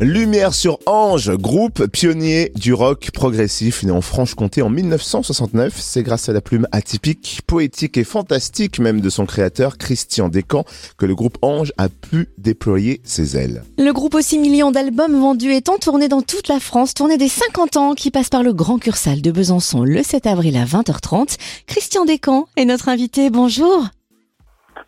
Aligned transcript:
Lumière 0.00 0.54
sur 0.54 0.78
Ange, 0.86 1.36
groupe 1.36 1.90
pionnier 1.90 2.52
du 2.54 2.72
rock 2.72 3.10
progressif 3.12 3.82
né 3.82 3.90
en 3.90 4.00
Franche-Comté 4.00 4.62
en 4.62 4.70
1969. 4.70 5.72
C'est 5.72 6.04
grâce 6.04 6.28
à 6.28 6.32
la 6.32 6.40
plume 6.40 6.68
atypique, 6.70 7.40
poétique 7.48 7.96
et 7.96 8.04
fantastique 8.04 8.78
même 8.78 9.00
de 9.00 9.10
son 9.10 9.26
créateur 9.26 9.76
Christian 9.76 10.28
Descamps 10.28 10.66
que 10.98 11.04
le 11.04 11.16
groupe 11.16 11.36
Ange 11.42 11.72
a 11.78 11.88
pu 11.88 12.28
déployer 12.38 13.00
ses 13.02 13.36
ailes. 13.36 13.62
Le 13.76 13.90
groupe 13.90 14.14
aussi 14.14 14.38
millions 14.38 14.70
d'albums 14.70 15.18
vendus 15.18 15.52
étant 15.52 15.78
tourné 15.78 16.06
dans 16.06 16.22
toute 16.22 16.46
la 16.46 16.60
France, 16.60 16.94
tourné 16.94 17.18
des 17.18 17.26
50 17.26 17.76
ans 17.76 17.94
qui 17.94 18.12
passe 18.12 18.28
par 18.28 18.44
le 18.44 18.52
Grand 18.52 18.78
Cursal 18.78 19.20
de 19.20 19.32
Besançon 19.32 19.82
le 19.82 20.04
7 20.04 20.28
avril 20.28 20.56
à 20.56 20.64
20h30. 20.64 21.38
Christian 21.66 22.04
Descamps 22.04 22.46
est 22.56 22.66
notre 22.66 22.88
invité. 22.88 23.30
Bonjour. 23.30 23.86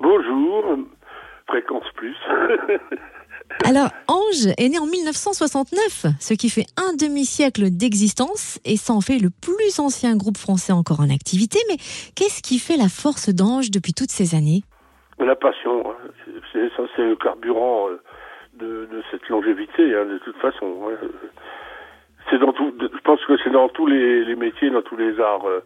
Bonjour, 0.00 0.64
fréquence 1.46 1.84
plus. 1.94 2.16
Alors, 3.64 3.90
Ange 4.06 4.46
est 4.58 4.68
né 4.68 4.78
en 4.78 4.86
1969, 4.86 6.06
ce 6.20 6.34
qui 6.34 6.50
fait 6.50 6.66
un 6.76 6.94
demi-siècle 6.94 7.70
d'existence 7.70 8.60
et 8.64 8.76
ça 8.76 8.92
en 8.92 9.00
fait 9.00 9.18
le 9.18 9.30
plus 9.30 9.80
ancien 9.80 10.16
groupe 10.16 10.36
français 10.36 10.72
encore 10.72 11.00
en 11.00 11.10
activité. 11.10 11.58
Mais 11.68 11.76
qu'est-ce 12.14 12.42
qui 12.42 12.58
fait 12.58 12.76
la 12.76 12.88
force 12.88 13.28
d'Ange 13.30 13.70
depuis 13.70 13.92
toutes 13.92 14.10
ces 14.10 14.36
années? 14.36 14.62
La 15.18 15.34
passion, 15.34 15.90
hein. 15.90 15.96
c'est 16.52 16.68
ça, 16.76 16.84
c'est 16.94 17.02
le 17.02 17.16
carburant 17.16 17.88
euh, 17.88 17.98
de, 18.54 19.02
cette 19.10 19.28
longévité, 19.28 19.96
hein, 19.96 20.04
de 20.04 20.18
toute 20.18 20.36
façon. 20.36 20.92
C'est 22.30 22.38
dans 22.38 22.52
tout, 22.52 22.72
je 22.80 23.00
pense 23.02 23.24
que 23.24 23.36
c'est 23.42 23.50
dans 23.50 23.68
tous 23.68 23.86
les, 23.86 24.36
métiers, 24.36 24.70
dans 24.70 24.82
tous 24.82 24.96
les 24.96 25.18
arts, 25.18 25.46
euh, 25.46 25.60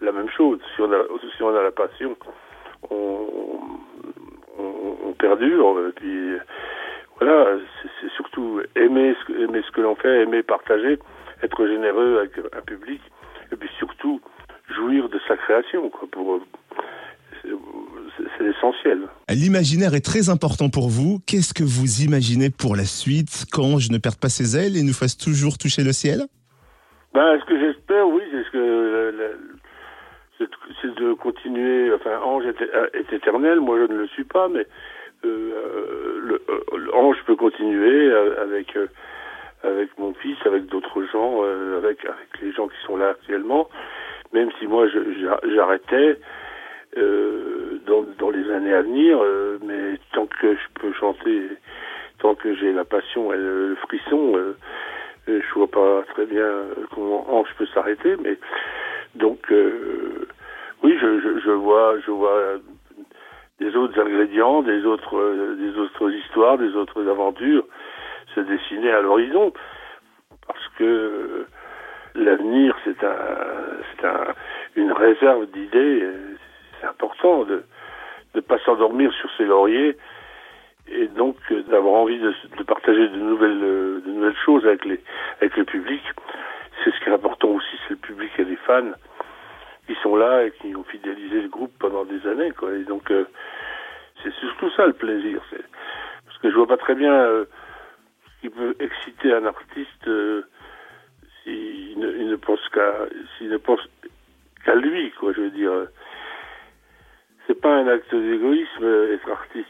la 0.00 0.12
même 0.12 0.28
chose. 0.30 0.58
Si 0.74 0.82
on 0.82 0.92
a, 0.92 1.02
si 1.36 1.42
on 1.42 1.54
a 1.54 1.62
la 1.62 1.70
passion, 1.70 2.16
on, 2.90 3.28
on, 4.58 4.96
on 5.06 5.12
perdure. 5.12 5.78
Et 5.88 5.92
puis 5.92 6.36
voilà, 7.20 7.58
c'est 8.00 8.10
surtout 8.16 8.60
aimer 8.74 9.14
ce, 9.20 9.24
que- 9.32 9.38
aimer 9.44 9.62
ce 9.66 9.70
que 9.72 9.80
l'on 9.80 9.94
fait, 9.96 10.22
aimer 10.22 10.42
partager, 10.42 10.98
être 11.42 11.66
généreux 11.66 12.18
avec 12.18 12.32
un 12.56 12.60
public, 12.62 13.00
et 13.52 13.56
puis 13.56 13.68
surtout 13.78 14.20
jouir 14.74 15.08
de 15.08 15.18
sa 15.28 15.36
création. 15.36 15.88
Quoi, 15.90 16.08
pour 16.10 16.34
euh, 16.34 16.40
c'est 18.36 18.44
l'essentiel. 18.44 19.08
L'imaginaire 19.28 19.94
est 19.94 20.04
très 20.04 20.30
important 20.30 20.68
pour 20.68 20.88
vous. 20.88 21.20
Qu'est-ce 21.26 21.54
que 21.54 21.62
vous 21.62 22.02
imaginez 22.02 22.50
pour 22.50 22.74
la 22.74 22.84
suite 22.84 23.46
quand 23.52 23.62
Ange 23.62 23.90
ne 23.90 23.98
perd 23.98 24.16
pas 24.16 24.28
ses 24.28 24.56
ailes 24.56 24.76
et 24.76 24.82
nous 24.82 24.92
fasse 24.92 25.16
toujours 25.16 25.58
toucher 25.58 25.82
le 25.84 25.92
ciel? 25.92 26.22
Ben, 27.14 27.38
ce 27.40 27.44
que 27.46 27.58
j'espère, 27.58 28.08
oui, 28.08 28.22
c'est 28.30 28.44
ce 28.44 28.50
que 28.50 28.66
de 31.00 31.12
continuer. 31.14 31.92
Enfin, 31.94 32.18
Ange 32.24 32.44
est, 32.46 32.62
est 32.98 33.12
éternel. 33.12 33.60
Moi, 33.60 33.78
je 33.78 33.92
ne 33.92 33.98
le 33.98 34.06
suis 34.08 34.24
pas, 34.24 34.48
mais 34.48 34.66
euh, 35.24 36.38
le 36.76 36.94
Ange 36.94 37.16
peut 37.26 37.36
continuer 37.36 38.08
euh, 38.10 38.42
avec 38.42 38.76
euh, 38.76 38.86
avec 39.62 39.96
mon 39.98 40.14
fils, 40.14 40.36
avec 40.44 40.66
d'autres 40.66 41.02
gens, 41.12 41.42
avec 41.76 42.04
avec 42.04 42.40
les 42.42 42.52
gens 42.52 42.68
qui 42.68 42.76
sont 42.86 42.96
là 42.96 43.10
actuellement. 43.10 43.68
Même 44.32 44.50
si 44.58 44.66
moi, 44.66 44.86
je- 44.88 45.20
j'a- 45.20 45.40
j'arrêtais 45.54 46.18
dans, 47.86 48.02
dans 48.18 48.30
les 48.30 48.50
années 48.50 48.72
à 48.72 48.82
venir, 48.82 49.18
mais 49.62 49.98
tant 50.12 50.26
que 50.26 50.54
je 50.54 50.80
peux 50.80 50.92
chanter, 50.94 51.42
tant 52.18 52.34
que 52.34 52.54
j'ai 52.54 52.72
la 52.72 52.84
passion 52.84 53.32
et 53.32 53.36
le, 53.36 53.76
frisson. 53.82 54.54
je 55.26 55.54
vois 55.54 55.66
pas 55.70 56.02
très 56.14 56.26
bien 56.26 56.48
comment 56.94 57.26
Ange 57.34 57.48
peut 57.58 57.66
s'arrêter, 57.74 58.16
mais 58.22 58.38
donc 59.14 59.40
euh, 59.52 60.26
oui, 60.82 60.96
je, 61.00 61.20
je, 61.20 61.40
je 61.40 61.50
vois, 61.50 61.96
je 62.04 62.10
vois 62.10 62.58
autres 63.76 64.00
ingrédients, 64.00 64.62
des 64.62 64.84
autres, 64.84 65.16
euh, 65.16 65.56
des 65.56 65.78
autres 65.78 66.10
histoires, 66.10 66.58
des 66.58 66.74
autres 66.74 67.06
aventures 67.08 67.64
se 68.34 68.40
dessiner 68.40 68.90
à 68.90 69.00
l'horizon, 69.00 69.52
parce 70.46 70.68
que 70.78 71.46
l'avenir 72.14 72.76
c'est 72.84 73.02
un, 73.04 73.16
c'est 73.90 74.06
un, 74.06 74.34
une 74.76 74.92
réserve 74.92 75.46
d'idées. 75.46 76.00
euh, 76.02 76.36
C'est 76.80 76.86
important 76.86 77.44
de 77.44 77.62
ne 78.34 78.40
pas 78.40 78.58
s'endormir 78.58 79.12
sur 79.14 79.30
ses 79.36 79.44
lauriers 79.44 79.96
et 80.88 81.08
donc 81.08 81.36
euh, 81.50 81.62
d'avoir 81.62 81.94
envie 81.94 82.18
de, 82.18 82.62
partager 82.64 83.08
de 83.08 83.16
nouvelles, 83.16 83.62
euh, 83.62 84.00
de 84.06 84.10
nouvelles 84.10 84.36
choses 84.44 84.66
avec 84.66 84.84
les, 84.84 85.00
avec 85.40 85.56
le 85.56 85.64
public. 85.64 86.02
C'est 86.84 86.92
ce 86.92 87.00
qui 87.00 87.08
est 87.08 87.14
important 87.14 87.48
aussi, 87.48 87.76
c'est 87.84 87.94
le 87.94 87.96
public 87.96 88.30
et 88.38 88.44
les 88.44 88.56
fans 88.56 88.92
qui 89.86 89.94
sont 90.02 90.16
là 90.16 90.44
et 90.44 90.50
qui 90.52 90.74
ont 90.76 90.84
fidélisé 90.84 91.42
le 91.42 91.48
groupe 91.48 91.72
pendant 91.78 92.04
des 92.04 92.26
années. 92.26 92.52
Et 92.74 92.84
donc 92.84 93.10
c'est 94.34 94.46
surtout 94.46 94.70
ça 94.70 94.86
le 94.86 94.92
plaisir. 94.92 95.40
Parce 96.26 96.38
que 96.38 96.50
je 96.50 96.56
vois 96.56 96.66
pas 96.66 96.76
très 96.76 96.94
bien 96.94 97.12
euh, 97.12 97.44
ce 98.24 98.40
qui 98.40 98.50
peut 98.50 98.74
exciter 98.80 99.32
un 99.32 99.44
artiste 99.46 100.08
euh, 100.08 100.42
s'il 101.42 101.98
ne, 101.98 102.10
il 102.18 102.28
ne 102.28 102.36
pense 102.36 102.60
qu'à 102.70 103.06
s'il 103.36 103.50
ne 103.50 103.56
pense 103.56 103.80
qu'à 104.64 104.74
lui, 104.74 105.10
quoi. 105.12 105.32
Je 105.32 105.42
veux 105.42 105.50
dire. 105.50 105.72
c'est 107.46 107.60
pas 107.60 107.74
un 107.74 107.86
acte 107.86 108.14
d'égoïsme, 108.14 108.82
euh, 108.82 109.14
être 109.14 109.30
artiste, 109.30 109.66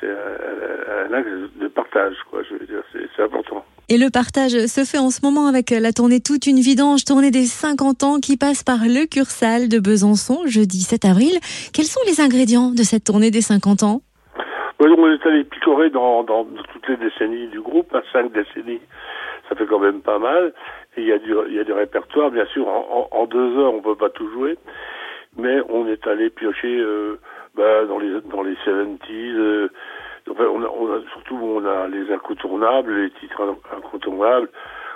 c'est, 0.00 0.10
un, 0.10 1.06
un 1.08 1.12
acte 1.12 1.56
de 1.56 1.68
partage, 1.68 2.16
quoi. 2.30 2.42
Je 2.42 2.54
veux 2.54 2.66
dire, 2.66 2.82
c'est 2.92 3.22
important. 3.22 3.64
Et 3.90 3.98
le 3.98 4.08
partage 4.10 4.52
se 4.66 4.84
fait 4.84 4.98
en 4.98 5.10
ce 5.10 5.20
moment 5.22 5.46
avec 5.46 5.68
la 5.68 5.92
tournée 5.92 6.20
Toute 6.20 6.46
une 6.46 6.58
vidange, 6.58 7.04
tournée 7.04 7.30
des 7.30 7.44
50 7.44 8.02
ans 8.02 8.18
qui 8.18 8.38
passe 8.38 8.64
par 8.64 8.78
le 8.84 9.06
Cursal 9.06 9.68
de 9.68 9.78
Besançon, 9.78 10.46
jeudi 10.46 10.80
7 10.80 11.04
avril. 11.04 11.36
Quels 11.74 11.84
sont 11.84 12.00
les 12.06 12.20
ingrédients 12.22 12.70
de 12.70 12.82
cette 12.82 13.04
tournée 13.04 13.30
des 13.30 13.42
50 13.42 13.82
ans? 13.82 14.00
On 14.80 15.10
est 15.10 15.26
allé 15.26 15.44
picorer 15.44 15.90
dans, 15.90 16.24
dans, 16.24 16.44
toutes 16.72 16.88
les 16.88 16.96
décennies 16.96 17.48
du 17.48 17.60
groupe, 17.60 17.94
à 17.94 18.02
cinq 18.12 18.32
décennies, 18.32 18.80
ça 19.48 19.54
fait 19.54 19.66
quand 19.66 19.78
même 19.78 20.00
pas 20.00 20.18
mal. 20.18 20.52
Il 20.96 21.04
y 21.04 21.12
a 21.12 21.18
du, 21.18 21.34
il 21.48 21.54
y 21.54 21.60
a 21.60 21.64
du 21.64 21.72
répertoire, 21.72 22.30
bien 22.30 22.46
sûr. 22.46 22.66
En 22.68 23.26
deux 23.26 23.58
heures, 23.58 23.74
on 23.74 23.82
peut 23.82 23.96
pas 23.96 24.10
tout 24.10 24.28
jouer, 24.30 24.56
mais 25.36 25.60
on 25.68 25.86
est 25.86 26.06
allé 26.06 26.30
piocher 26.30 26.78
euh, 26.78 27.18
bah, 27.54 27.84
dans 27.86 27.98
les 27.98 28.20
dans 28.22 28.42
les 28.42 28.54
70s. 28.66 28.98
Euh, 29.10 29.68
enfin, 30.30 30.44
on 30.52 30.62
a, 30.62 30.66
on 30.68 30.92
a 30.92 31.00
surtout 31.12 31.36
on 31.36 31.64
a 31.64 31.88
les 31.88 32.10
incontournables, 32.12 32.94
les 32.94 33.10
titres 33.10 33.56
incontournables, 33.76 34.48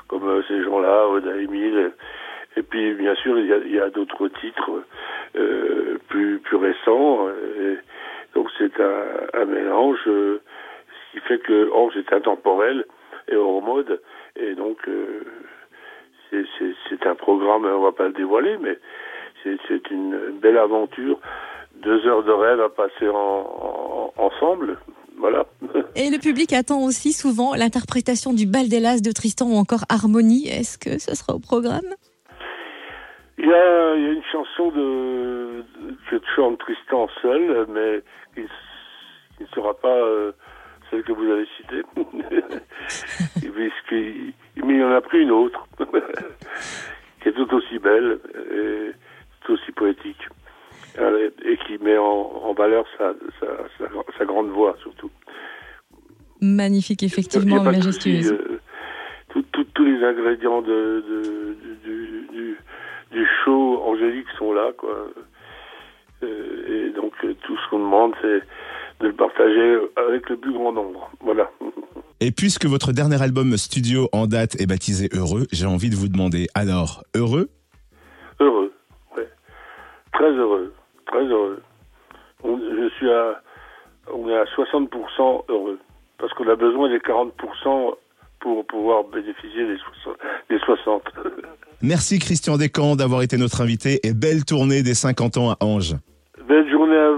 comme 0.08 0.28
euh, 0.28 0.42
ces 0.48 0.62
gens-là, 0.64 1.08
Oda 1.08 1.36
Emile. 1.36 1.92
Et 2.56 2.62
puis 2.62 2.94
bien 2.94 3.14
sûr, 3.16 3.38
il 3.38 3.46
y 3.72 3.78
a, 3.78 3.84
a 3.84 3.90
d'autres 3.90 4.28
titres 4.28 4.82
euh, 5.36 5.98
plus 6.08 6.38
plus 6.40 6.56
récents. 6.56 7.28
Et, 7.60 7.78
donc 8.34 8.48
c'est 8.58 8.78
un, 8.80 9.04
un 9.34 9.44
mélange, 9.44 10.00
euh, 10.06 10.40
ce 11.12 11.18
qui 11.18 11.26
fait 11.26 11.38
que 11.38 11.70
Ange 11.72 11.96
est 11.96 12.12
intemporel 12.12 12.84
et 13.28 13.36
hors 13.36 13.62
mode. 13.62 14.00
Et 14.36 14.54
donc 14.54 14.78
euh, 14.88 15.22
c'est- 16.30 17.06
un 17.06 17.14
programme, 17.14 17.64
on 17.64 17.80
va 17.80 17.92
pas 17.92 18.04
le 18.08 18.12
dévoiler, 18.12 18.58
mais 18.60 18.76
c'est 19.42 19.90
une 19.90 20.38
belle 20.42 20.58
aventure. 20.58 21.18
Deux 21.76 22.06
heures 22.06 22.22
de 22.24 22.32
rêve 22.32 22.60
à 22.60 22.68
passer 22.68 23.08
en, 23.08 23.14
en- 23.16 24.12
ensemble. 24.16 24.78
Voilà. 25.18 25.44
Et 25.96 26.10
le 26.10 26.18
public 26.18 26.52
attend 26.52 26.80
aussi 26.82 27.12
souvent 27.12 27.54
l'interprétation 27.54 28.32
du 28.32 28.46
Bal 28.46 28.68
d'Hélas 28.68 29.00
de 29.00 29.10
Tristan 29.12 29.46
ou 29.46 29.56
encore 29.56 29.84
Harmonie. 29.88 30.46
Est-ce 30.48 30.78
que 30.78 30.98
ce 30.98 31.14
sera 31.14 31.34
au 31.34 31.40
programme? 31.40 31.88
Il 33.38 33.46
y 33.46 33.52
a, 33.52 33.94
il 33.96 34.02
y 34.02 34.06
a 34.06 34.12
une 34.12 34.22
chanson 34.32 34.70
de, 34.70 35.64
de- 35.80 35.96
que 36.10 36.16
chante 36.36 36.58
Tristan 36.58 37.08
seul, 37.22 37.66
mais 37.68 38.02
qui, 38.34 38.42
ne- 39.42 39.46
sera 39.54 39.74
pas 39.74 39.88
euh, 39.96 40.32
celle 40.90 41.02
que 41.04 41.12
vous 41.12 41.24
avez 41.30 41.46
citée. 41.56 41.82
Mais 44.64 44.74
il 44.74 44.82
en 44.84 44.92
a 44.92 45.00
pris 45.00 45.20
une 45.22 45.30
autre, 45.30 45.66
qui 47.22 47.28
est 47.28 47.32
tout 47.32 47.54
aussi 47.54 47.78
belle 47.78 48.18
et 48.52 48.90
tout 49.44 49.52
aussi 49.54 49.72
poétique, 49.72 50.28
et 51.44 51.56
qui 51.66 51.78
met 51.82 51.96
en, 51.98 52.04
en 52.44 52.52
valeur 52.54 52.84
sa, 52.96 53.12
sa, 53.40 53.46
sa, 53.78 53.84
sa 54.18 54.24
grande 54.24 54.48
voix 54.50 54.76
surtout. 54.82 55.10
Magnifique, 56.40 57.02
effectivement, 57.02 57.62
majestueuse. 57.62 58.30
euh, 58.32 58.60
tout- 59.30 59.44
tout- 59.52 59.64
tous 59.74 59.84
les 59.84 60.04
ingrédients 60.04 60.62
de, 60.62 61.04
de, 61.08 61.56
du, 61.84 62.26
du, 62.32 62.56
du 63.12 63.26
show 63.44 63.82
angélique 63.84 64.26
sont 64.38 64.52
là, 64.52 64.70
quoi. 64.76 65.08
Euh, 66.22 66.86
et 66.88 66.90
donc, 66.90 67.12
euh, 67.24 67.34
tout 67.44 67.56
ce 67.56 67.70
qu'on 67.70 67.78
demande, 67.80 68.12
c'est 68.22 68.40
de 69.00 69.06
le 69.08 69.12
partager 69.14 69.78
avec 69.96 70.28
le 70.30 70.36
plus 70.36 70.52
grand 70.52 70.72
nombre. 70.72 71.10
Voilà. 71.20 71.50
Et 72.20 72.32
puisque 72.32 72.66
votre 72.66 72.92
dernier 72.92 73.20
album 73.22 73.56
studio 73.56 74.08
en 74.12 74.26
date 74.26 74.60
est 74.60 74.66
baptisé 74.66 75.08
Heureux, 75.12 75.46
j'ai 75.52 75.66
envie 75.66 75.90
de 75.90 75.94
vous 75.96 76.08
demander 76.08 76.46
alors, 76.54 77.04
heureux? 77.16 77.48
Heureux, 78.40 78.72
ouais. 79.16 79.28
Très 80.12 80.30
heureux, 80.32 80.72
très 81.08 81.24
heureux. 81.24 81.60
On- 82.44 82.58
je 82.58 82.88
suis 82.96 83.10
à, 83.10 83.40
on 84.14 84.28
est 84.28 84.36
à 84.36 84.44
60% 84.44 85.44
heureux. 85.48 85.78
Parce 86.18 86.32
qu'on 86.34 86.48
a 86.48 86.56
besoin 86.56 86.88
des 86.88 86.98
40% 86.98 87.94
pour 88.40 88.66
pouvoir 88.66 89.04
bénéficier 89.04 89.66
des 89.66 89.76
60. 90.04 90.16
Des 90.50 90.58
60. 90.58 91.02
Merci 91.82 92.18
Christian 92.18 92.56
Descamps 92.56 92.96
d'avoir 92.96 93.22
été 93.22 93.36
notre 93.36 93.60
invité 93.60 94.00
et 94.04 94.12
belle 94.14 94.44
tournée 94.44 94.82
des 94.82 94.94
50 94.94 95.36
ans 95.36 95.50
à 95.52 95.56
Ange. 95.64 95.94
Belle 96.48 96.68
journée 96.70 96.96
à 96.96 97.10
vous. 97.10 97.17